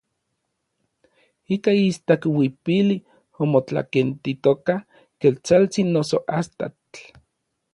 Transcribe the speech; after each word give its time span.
Ika 1.55 1.71
istak 1.87 2.21
uipili 2.33 2.95
omotlakentitoka 3.45 4.75
Ketsaltsin 5.21 5.87
noso 5.99 6.17
Astatl. 6.39 7.01